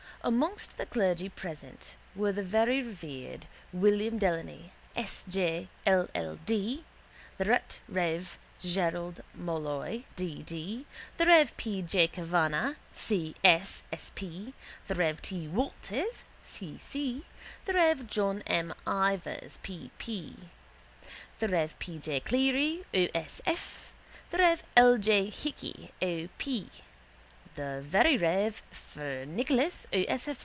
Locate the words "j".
5.27-5.67, 11.81-12.07, 21.97-22.19, 24.99-25.31